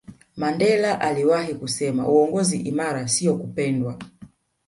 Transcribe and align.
mandela 0.35 1.01
aliwahi 1.01 1.55
kusema 1.55 2.07
uongozi 2.07 2.57
imara 2.57 3.07
siyo 3.07 3.37
kupendwa 3.37 3.97